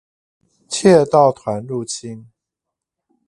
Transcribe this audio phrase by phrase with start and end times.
[0.67, 2.27] 竊盜團入侵